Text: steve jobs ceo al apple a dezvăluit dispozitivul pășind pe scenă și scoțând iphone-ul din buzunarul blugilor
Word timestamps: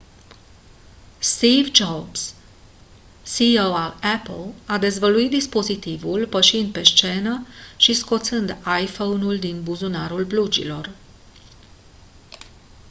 steve 1.31 1.67
jobs 1.79 2.21
ceo 3.33 3.67
al 3.75 3.97
apple 4.15 4.53
a 4.67 4.77
dezvăluit 4.79 5.29
dispozitivul 5.29 6.27
pășind 6.27 6.71
pe 6.71 6.83
scenă 6.83 7.45
și 7.77 7.93
scoțând 7.93 8.57
iphone-ul 8.81 9.39
din 9.39 9.63
buzunarul 9.63 10.25
blugilor 10.25 10.89